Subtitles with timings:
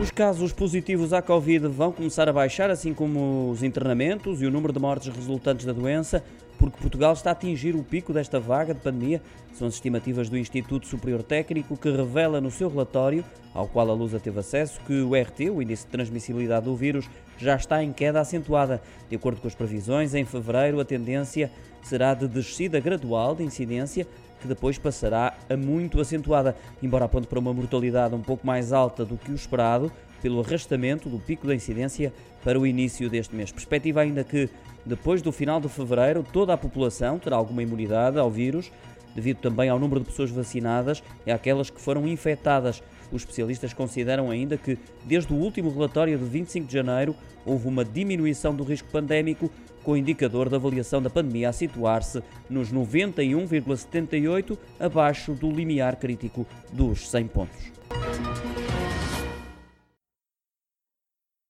[0.00, 4.50] Os casos positivos à Covid vão começar a baixar, assim como os internamentos e o
[4.50, 6.24] número de mortes resultantes da doença,
[6.58, 9.20] porque Portugal está a atingir o pico desta vaga de pandemia.
[9.52, 13.22] São as estimativas do Instituto Superior Técnico que revela no seu relatório,
[13.52, 17.06] ao qual a Lusa teve acesso, que o RT, o índice de transmissibilidade do vírus,
[17.36, 18.80] já está em queda acentuada.
[19.10, 24.06] De acordo com as previsões, em fevereiro a tendência será de descida gradual de incidência
[24.40, 29.04] que depois passará a muito acentuada, embora aponte para uma mortalidade um pouco mais alta
[29.04, 32.12] do que o esperado, pelo arrastamento do pico da incidência
[32.44, 33.52] para o início deste mês.
[33.52, 34.48] Perspectiva ainda que,
[34.84, 38.70] depois do final de fevereiro, toda a população terá alguma imunidade ao vírus,
[39.14, 42.82] devido também ao número de pessoas vacinadas e àquelas que foram infectadas.
[43.12, 47.14] Os especialistas consideram ainda que, desde o último relatório de 25 de janeiro,
[47.44, 49.50] houve uma diminuição do risco pandémico,
[49.82, 56.46] com o indicador de avaliação da pandemia a situar-se nos 91,78, abaixo do limiar crítico
[56.72, 57.99] dos 100 pontos.